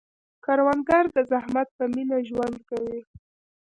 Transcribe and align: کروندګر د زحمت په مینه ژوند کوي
کروندګر 0.45 1.03
د 1.15 1.17
زحمت 1.31 1.67
په 1.77 1.83
مینه 1.93 2.17
ژوند 2.27 2.57
کوي 2.69 2.99